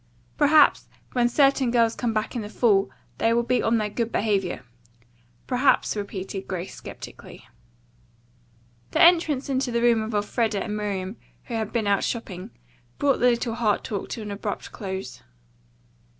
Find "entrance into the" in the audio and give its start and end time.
9.03-9.83